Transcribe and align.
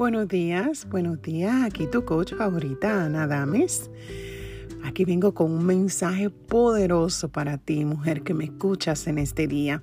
Buenos 0.00 0.28
días, 0.28 0.88
buenos 0.88 1.20
días. 1.20 1.62
Aquí 1.62 1.86
tu 1.86 2.06
coach 2.06 2.32
favorita, 2.32 3.04
Ana 3.04 3.26
Dames. 3.26 3.90
Aquí 4.82 5.04
vengo 5.04 5.34
con 5.34 5.52
un 5.52 5.66
mensaje 5.66 6.30
poderoso 6.30 7.28
para 7.28 7.58
ti, 7.58 7.84
mujer 7.84 8.22
que 8.22 8.32
me 8.32 8.44
escuchas 8.44 9.06
en 9.08 9.18
este 9.18 9.46
día. 9.46 9.82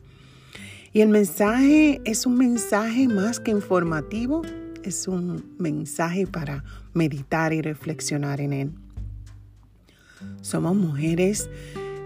Y 0.91 1.01
el 1.01 1.09
mensaje 1.09 2.01
es 2.04 2.25
un 2.25 2.36
mensaje 2.36 3.07
más 3.07 3.39
que 3.39 3.51
informativo, 3.51 4.41
es 4.82 5.07
un 5.07 5.54
mensaje 5.59 6.25
para 6.25 6.63
meditar 6.95 7.54
y 7.54 7.61
reflexionar 7.61 8.41
en 8.41 8.54
él. 8.54 8.71
Somos 10.41 10.75
mujeres 10.75 11.47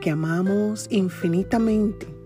que 0.01 0.09
amamos 0.09 0.87
infinitamente 0.89 2.20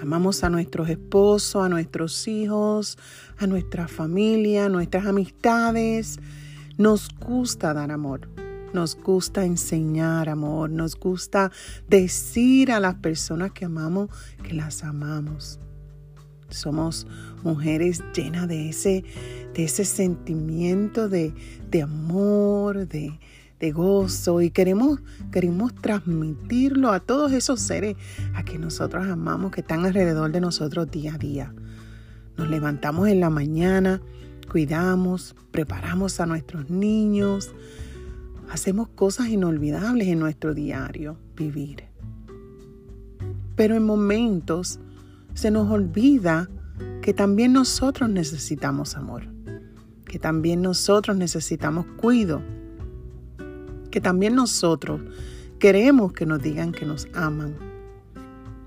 Amamos 0.00 0.44
a 0.44 0.50
nuestros 0.50 0.88
esposos, 0.88 1.64
a 1.64 1.68
nuestros 1.68 2.28
hijos, 2.28 2.96
a 3.36 3.48
nuestra 3.48 3.88
familia, 3.88 4.66
a 4.66 4.68
nuestras 4.68 5.06
amistades. 5.06 6.20
Nos 6.76 7.08
gusta 7.18 7.74
dar 7.74 7.90
amor. 7.90 8.28
Nos 8.72 8.96
gusta 8.96 9.44
enseñar 9.44 10.28
amor. 10.28 10.70
Nos 10.70 10.94
gusta 10.94 11.50
decir 11.88 12.70
a 12.70 12.78
las 12.78 12.94
personas 12.96 13.50
que 13.50 13.64
amamos 13.64 14.08
que 14.44 14.54
las 14.54 14.84
amamos. 14.84 15.58
Somos 16.48 17.08
mujeres 17.42 18.00
llenas 18.14 18.46
de 18.46 18.68
ese, 18.68 19.04
de 19.52 19.64
ese 19.64 19.84
sentimiento 19.84 21.08
de, 21.08 21.34
de 21.68 21.82
amor, 21.82 22.86
de, 22.86 23.18
de 23.60 23.72
gozo 23.72 24.40
y 24.40 24.50
queremos, 24.50 25.00
queremos 25.32 25.74
transmitirlo 25.74 26.90
a 26.90 27.00
todos 27.00 27.32
esos 27.32 27.60
seres 27.60 27.96
a 28.34 28.44
que 28.44 28.58
nosotros 28.58 29.06
amamos, 29.06 29.50
que 29.50 29.62
están 29.62 29.84
alrededor 29.84 30.30
de 30.30 30.40
nosotros 30.40 30.90
día 30.90 31.14
a 31.14 31.18
día. 31.18 31.54
Nos 32.36 32.48
levantamos 32.48 33.08
en 33.08 33.20
la 33.20 33.30
mañana, 33.30 34.00
cuidamos, 34.50 35.34
preparamos 35.50 36.20
a 36.20 36.26
nuestros 36.26 36.70
niños, 36.70 37.50
hacemos 38.50 38.88
cosas 38.88 39.28
inolvidables 39.28 40.08
en 40.08 40.20
nuestro 40.20 40.54
diario 40.54 41.18
vivir. 41.36 41.84
Pero 43.56 43.74
en 43.74 43.84
momentos 43.84 44.78
se 45.34 45.50
nos 45.50 45.68
olvida 45.68 46.48
que 47.02 47.12
también 47.12 47.52
nosotros 47.52 48.08
necesitamos 48.08 48.96
amor, 48.96 49.26
que 50.04 50.20
también 50.20 50.62
nosotros 50.62 51.16
necesitamos 51.16 51.86
cuidado 51.96 52.40
también 54.00 54.34
nosotros 54.34 55.00
queremos 55.58 56.12
que 56.12 56.26
nos 56.26 56.42
digan 56.42 56.72
que 56.72 56.86
nos 56.86 57.08
aman. 57.14 57.56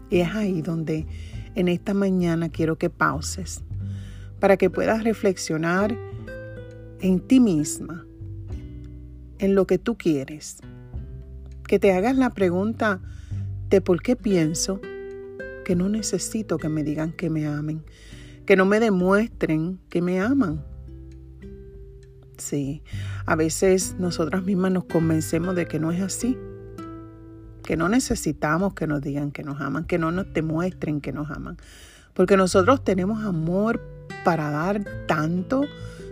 Y 0.10 0.20
es 0.20 0.30
ahí 0.36 0.62
donde 0.62 1.08
en 1.56 1.68
esta 1.68 1.94
mañana 1.94 2.50
quiero 2.50 2.78
que 2.78 2.90
pauses 2.90 3.64
para 4.40 4.58
que 4.58 4.70
puedas 4.70 5.04
reflexionar 5.04 5.96
en 7.00 7.20
ti 7.20 7.40
misma, 7.40 8.06
en 9.40 9.56
lo 9.56 9.66
que 9.68 9.78
tú 9.78 9.98
quieres. 9.98 10.58
Que 11.68 11.80
te 11.80 11.94
hagas 11.94 12.18
la 12.18 12.32
pregunta 12.32 13.02
de 13.70 13.82
por 13.82 14.02
qué 14.02 14.16
pienso 14.16 14.82
que 15.64 15.76
no 15.76 15.88
necesito 15.90 16.58
que 16.58 16.70
me 16.70 16.84
digan 16.84 17.14
que 17.14 17.30
me 17.30 17.48
amen, 17.48 17.84
que 18.46 18.56
no 18.56 18.66
me 18.66 18.80
demuestren 18.80 19.80
que 19.90 20.02
me 20.02 20.20
aman. 20.20 20.66
Sí, 22.38 22.82
a 23.32 23.36
veces 23.38 23.96
nosotras 23.98 24.44
mismas 24.44 24.74
nos 24.74 24.84
convencemos 24.84 25.56
de 25.56 25.66
que 25.66 25.80
no 25.80 25.94
es 25.94 26.02
así, 26.02 26.38
que 27.64 27.78
no 27.78 27.88
necesitamos 27.88 28.74
que 28.74 28.88
nos 28.88 29.00
digan 29.00 29.32
que 29.32 29.42
nos 29.42 29.62
aman, 29.62 29.86
que 29.86 29.98
no 29.98 30.12
nos 30.12 30.34
demuestren 30.34 31.00
que 31.00 31.14
nos 31.14 31.32
aman, 31.32 31.56
porque 32.14 32.36
nosotros 32.36 32.84
tenemos 32.84 33.24
amor 33.24 33.82
para 34.26 34.52
dar 34.52 34.84
tanto 35.08 35.62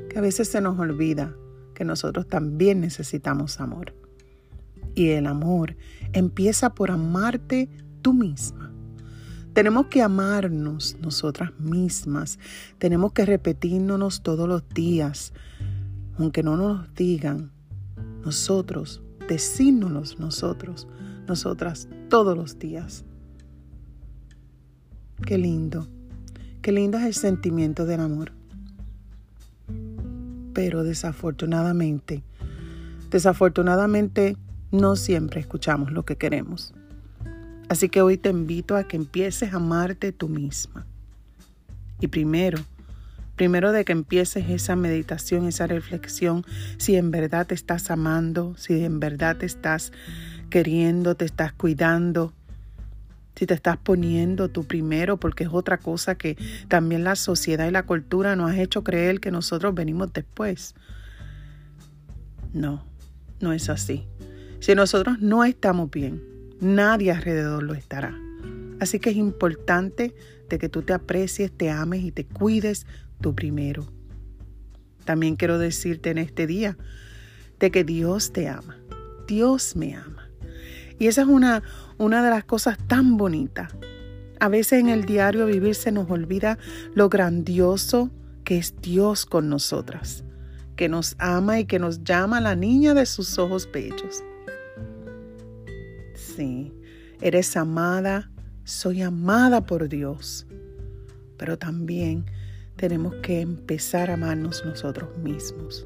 que 0.10 0.18
a 0.18 0.22
veces 0.22 0.48
se 0.48 0.62
nos 0.62 0.80
olvida 0.80 1.36
que 1.74 1.84
nosotros 1.84 2.26
también 2.26 2.80
necesitamos 2.80 3.60
amor. 3.60 3.94
Y 4.96 5.10
el 5.10 5.28
amor 5.28 5.76
empieza 6.14 6.74
por 6.74 6.90
amarte 6.90 7.68
tú 8.02 8.14
misma. 8.14 8.72
Tenemos 9.52 9.88
que 9.88 10.02
amarnos 10.02 10.96
nosotras 11.02 11.52
mismas. 11.60 12.40
Tenemos 12.78 13.12
que 13.12 13.26
repetirnos 13.26 14.24
todos 14.24 14.48
los 14.48 14.64
días 14.70 15.34
aunque 16.20 16.44
no 16.44 16.58
nos 16.58 16.94
digan, 16.96 17.50
nosotros, 18.26 19.02
decínonos 19.28 20.20
nosotros, 20.20 20.88
nosotras 21.28 21.88
todos 22.10 22.38
los 22.38 22.60
días. 22.60 23.06
Qué 25.26 25.38
lindo, 25.38 25.88
qué 26.62 26.74
lindo 26.74 26.98
es 26.98 27.06
el 27.06 27.14
sentimiento 27.14 27.86
del 27.86 28.02
amor. 28.02 28.34
Pero 30.54 30.84
desafortunadamente, 30.84 32.24
desafortunadamente 33.10 34.36
no 34.72 34.98
siempre 34.98 35.40
escuchamos 35.40 35.92
lo 35.92 36.04
que 36.04 36.18
queremos. 36.18 36.74
Así 37.70 37.88
que 37.88 38.02
hoy 38.02 38.18
te 38.18 38.30
invito 38.30 38.76
a 38.76 38.84
que 38.84 38.98
empieces 38.98 39.54
a 39.54 39.58
amarte 39.58 40.12
tú 40.12 40.28
misma. 40.28 40.86
Y 42.02 42.08
primero, 42.08 42.60
Primero 43.40 43.72
de 43.72 43.86
que 43.86 43.94
empieces 43.94 44.50
esa 44.50 44.76
meditación, 44.76 45.48
esa 45.48 45.66
reflexión, 45.66 46.44
si 46.78 46.98
en 46.98 47.10
verdad 47.10 47.48
te 47.48 47.56
estás 47.56 47.90
amando, 47.90 48.54
si 48.58 48.84
en 48.84 49.00
verdad 49.00 49.38
te 49.38 49.46
estás 49.46 49.94
queriendo, 50.50 51.16
te 51.16 51.24
estás 51.24 51.54
cuidando, 51.54 52.34
si 53.38 53.46
te 53.46 53.54
estás 53.54 53.78
poniendo 53.78 54.50
tú 54.50 54.66
primero, 54.66 55.22
porque 55.22 55.46
es 55.46 55.52
otra 55.54 55.78
cosa 55.78 56.16
que 56.16 56.36
también 56.68 57.06
la 57.06 57.16
sociedad 57.16 57.66
y 57.66 57.72
la 57.72 57.84
cultura 57.84 58.36
nos 58.36 58.52
ha 58.52 58.62
hecho 58.62 58.84
creer 58.84 59.22
que 59.22 59.32
nosotros 59.32 59.74
venimos 59.74 60.12
después. 60.12 60.76
No, 62.52 62.84
no 63.40 63.54
es 63.54 63.70
así. 63.70 64.06
Si 64.60 64.76
nosotros 64.76 65.22
no 65.22 65.46
estamos 65.46 65.90
bien, 65.90 66.22
nadie 66.60 67.14
alrededor 67.14 67.64
lo 67.64 67.74
estará. 67.74 68.20
Así 68.82 69.00
que 69.00 69.12
es 69.12 69.16
importante 69.16 70.14
de 70.50 70.58
que 70.58 70.68
tú 70.68 70.82
te 70.82 70.92
aprecies, 70.92 71.54
te 71.54 71.70
ames 71.70 72.04
y 72.04 72.12
te 72.12 72.26
cuides 72.26 72.86
tú 73.22 73.36
primero. 73.36 73.88
También 75.06 75.36
quiero 75.36 75.58
decirte 75.58 76.12
en 76.12 76.18
este 76.18 76.48
día 76.48 76.78
de 77.60 77.72
que 77.72 77.84
Dios 77.84 78.32
te 78.32 78.48
ama. 78.48 78.78
Dios 79.28 79.76
me 79.76 79.96
ama. 79.96 80.30
Y 80.98 81.08
esa 81.08 81.22
es 81.22 81.28
una, 81.28 81.64
una 81.98 82.24
de 82.24 82.30
las 82.30 82.44
cosas 82.44 82.78
tan 82.88 83.18
bonitas. 83.18 83.74
A 84.40 84.48
veces 84.50 84.80
en 84.80 84.90
el 84.90 85.06
diario 85.06 85.46
vivir 85.46 85.76
se 85.76 85.92
nos 85.92 86.10
olvida 86.10 86.58
lo 86.94 87.10
grandioso 87.10 88.12
que 88.44 88.58
es 88.58 88.74
Dios 88.82 89.26
con 89.26 89.50
nosotras, 89.50 90.24
que 90.76 90.90
nos 90.90 91.16
ama 91.20 91.60
y 91.60 91.66
que 91.66 91.78
nos 91.78 92.04
llama 92.04 92.42
la 92.42 92.56
niña 92.56 92.94
de 92.94 93.06
sus 93.06 93.38
ojos 93.38 93.70
bellos. 93.72 94.24
Sí, 96.16 96.74
eres 97.22 97.56
amada, 97.58 98.32
soy 98.64 99.02
amada 99.02 99.66
por 99.66 99.90
Dios, 99.90 100.48
pero 101.38 101.58
también 101.58 102.26
tenemos 102.80 103.14
que 103.16 103.42
empezar 103.42 104.10
a 104.10 104.14
amarnos 104.14 104.64
nosotros 104.66 105.10
mismos. 105.18 105.84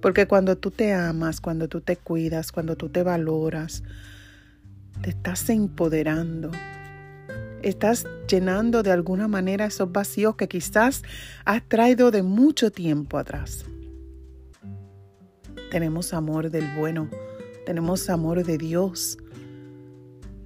Porque 0.00 0.28
cuando 0.28 0.56
tú 0.56 0.70
te 0.70 0.92
amas, 0.92 1.40
cuando 1.40 1.66
tú 1.66 1.80
te 1.80 1.96
cuidas, 1.96 2.52
cuando 2.52 2.76
tú 2.76 2.88
te 2.88 3.02
valoras, 3.02 3.82
te 5.02 5.10
estás 5.10 5.50
empoderando. 5.50 6.52
Estás 7.62 8.06
llenando 8.28 8.84
de 8.84 8.92
alguna 8.92 9.26
manera 9.26 9.64
esos 9.64 9.90
vacíos 9.90 10.36
que 10.36 10.46
quizás 10.46 11.02
has 11.44 11.68
traído 11.68 12.12
de 12.12 12.22
mucho 12.22 12.70
tiempo 12.70 13.18
atrás. 13.18 13.64
Tenemos 15.72 16.14
amor 16.14 16.50
del 16.50 16.68
bueno, 16.76 17.08
tenemos 17.66 18.08
amor 18.08 18.44
de 18.44 18.56
Dios. 18.56 19.18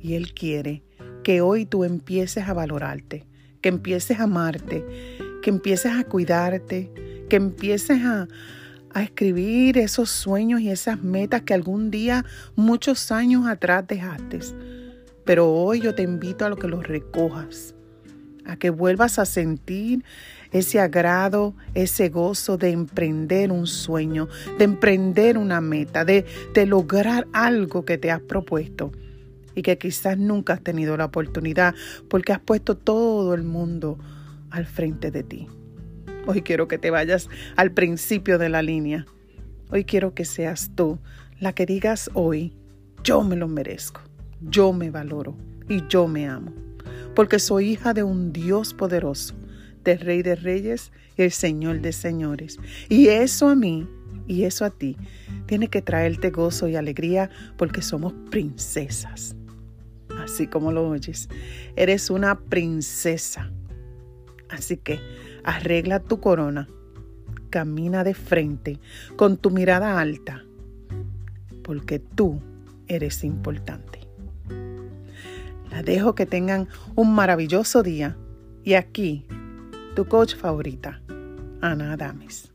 Y 0.00 0.14
Él 0.14 0.32
quiere 0.32 0.82
que 1.22 1.42
hoy 1.42 1.66
tú 1.66 1.84
empieces 1.84 2.48
a 2.48 2.54
valorarte, 2.54 3.26
que 3.60 3.68
empieces 3.68 4.18
a 4.18 4.22
amarte, 4.22 4.82
que 5.48 5.52
empieces 5.52 5.92
a 5.92 6.04
cuidarte, 6.04 6.90
que 7.30 7.36
empieces 7.36 8.04
a, 8.04 8.28
escribir 9.02 9.78
esos 9.78 10.10
sueños 10.10 10.60
y 10.60 10.68
esas 10.68 11.02
metas 11.02 11.40
que 11.40 11.54
algún 11.54 11.90
día, 11.90 12.26
muchos 12.54 13.10
años 13.12 13.46
atrás 13.46 13.86
dejaste. 13.86 14.40
Pero 15.24 15.50
hoy 15.50 15.80
yo 15.80 15.94
te 15.94 16.02
invito 16.02 16.44
a 16.44 16.50
lo 16.50 16.56
que 16.56 16.68
los 16.68 16.86
recojas, 16.86 17.74
a 18.44 18.56
que 18.56 18.68
vuelvas 18.68 19.18
a 19.18 19.24
sentir 19.24 20.04
ese 20.52 20.80
agrado, 20.80 21.54
ese 21.72 22.10
gozo 22.10 22.58
de 22.58 22.70
emprender 22.70 23.50
un 23.50 23.66
sueño, 23.66 24.28
de 24.58 24.64
emprender 24.64 25.38
una 25.38 25.62
meta, 25.62 26.04
de, 26.04 26.26
de 26.52 26.66
lograr 26.66 27.26
algo 27.32 27.86
que 27.86 27.96
te 27.96 28.10
has 28.10 28.20
propuesto 28.20 28.92
y 29.54 29.62
que 29.62 29.78
quizás 29.78 30.18
nunca 30.18 30.52
has 30.52 30.60
tenido 30.60 30.94
la 30.98 31.06
oportunidad 31.06 31.74
porque 32.08 32.34
has 32.34 32.40
puesto 32.40 32.76
todo 32.76 33.32
el 33.32 33.44
mundo 33.44 33.98
al 34.50 34.66
frente 34.66 35.10
de 35.10 35.22
ti. 35.22 35.46
Hoy 36.26 36.42
quiero 36.42 36.68
que 36.68 36.78
te 36.78 36.90
vayas 36.90 37.28
al 37.56 37.72
principio 37.72 38.38
de 38.38 38.48
la 38.48 38.62
línea. 38.62 39.06
Hoy 39.70 39.84
quiero 39.84 40.14
que 40.14 40.24
seas 40.24 40.70
tú 40.74 40.98
la 41.40 41.52
que 41.52 41.66
digas 41.66 42.10
hoy, 42.14 42.52
yo 43.04 43.22
me 43.22 43.36
lo 43.36 43.48
merezco, 43.48 44.00
yo 44.40 44.72
me 44.72 44.90
valoro 44.90 45.36
y 45.68 45.86
yo 45.88 46.08
me 46.08 46.26
amo, 46.26 46.52
porque 47.14 47.38
soy 47.38 47.70
hija 47.70 47.94
de 47.94 48.02
un 48.02 48.32
Dios 48.32 48.74
poderoso, 48.74 49.34
del 49.84 50.00
Rey 50.00 50.22
de 50.22 50.34
Reyes 50.34 50.92
y 51.16 51.22
el 51.22 51.30
Señor 51.30 51.80
de 51.80 51.92
Señores. 51.92 52.58
Y 52.88 53.08
eso 53.08 53.48
a 53.48 53.54
mí 53.54 53.86
y 54.26 54.44
eso 54.44 54.64
a 54.64 54.70
ti 54.70 54.96
tiene 55.46 55.68
que 55.68 55.80
traerte 55.80 56.30
gozo 56.30 56.68
y 56.68 56.76
alegría 56.76 57.30
porque 57.56 57.82
somos 57.82 58.12
princesas. 58.30 59.34
Así 60.18 60.46
como 60.46 60.72
lo 60.72 60.88
oyes, 60.88 61.28
eres 61.76 62.10
una 62.10 62.38
princesa. 62.38 63.50
Así 64.48 64.76
que 64.76 65.00
arregla 65.44 66.00
tu 66.00 66.20
corona, 66.20 66.68
camina 67.50 68.04
de 68.04 68.14
frente 68.14 68.80
con 69.16 69.36
tu 69.36 69.50
mirada 69.50 70.00
alta, 70.00 70.44
porque 71.62 71.98
tú 71.98 72.40
eres 72.86 73.24
importante. 73.24 74.00
La 75.70 75.82
dejo 75.82 76.14
que 76.14 76.26
tengan 76.26 76.68
un 76.94 77.14
maravilloso 77.14 77.82
día 77.82 78.16
y 78.64 78.74
aquí 78.74 79.26
tu 79.94 80.06
coach 80.06 80.34
favorita, 80.34 81.00
Ana 81.60 81.92
Adames. 81.92 82.52